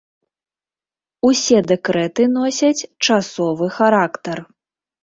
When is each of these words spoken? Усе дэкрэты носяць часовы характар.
Усе 1.29 1.59
дэкрэты 1.73 2.27
носяць 2.39 2.81
часовы 3.05 3.65
характар. 3.79 4.37